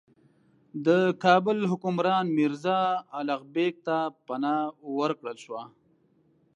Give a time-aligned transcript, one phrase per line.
[0.85, 0.87] د
[1.23, 2.79] کابل حکمران میرزا
[3.19, 4.63] الغ بېګ ته پناه
[4.99, 5.61] ورکړل شوه.